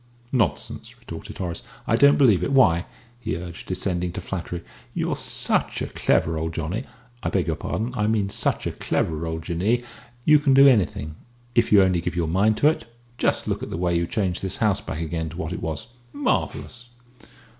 "Nonsense!" 0.31 0.97
retorted 0.97 1.37
Horace; 1.37 1.61
"I 1.85 1.95
don't 1.95 2.17
believe 2.17 2.43
it. 2.43 2.51
Why," 2.51 2.87
he 3.19 3.37
urged, 3.37 3.67
descending 3.67 4.11
to 4.13 4.19
flattery, 4.19 4.63
"you're 4.95 5.15
such 5.15 5.79
a 5.83 5.89
clever 5.89 6.39
old 6.39 6.55
Johnny 6.55 6.85
I 7.21 7.29
beg 7.29 7.45
your 7.45 7.55
pardon, 7.55 7.93
I 7.95 8.07
meant 8.07 8.31
such 8.31 8.65
a 8.65 8.71
clever 8.71 9.27
old 9.27 9.43
Jinnee 9.43 9.83
you 10.25 10.39
can 10.39 10.55
do 10.55 10.67
anything, 10.67 11.17
if 11.53 11.71
you 11.71 11.83
only 11.83 12.01
give 12.01 12.15
your 12.15 12.27
mind 12.27 12.57
to 12.57 12.67
it. 12.67 12.87
Just 13.19 13.47
look 13.47 13.61
at 13.61 13.69
the 13.69 13.77
way 13.77 13.95
you 13.95 14.07
changed 14.07 14.41
this 14.41 14.57
house 14.57 14.81
back 14.81 15.01
again 15.01 15.29
to 15.29 15.37
what 15.37 15.53
it 15.53 15.61
was. 15.61 15.89
Marvellous!" 16.13 16.89